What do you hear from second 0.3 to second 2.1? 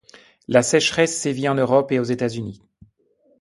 La sécheresse sévit en Europe et aux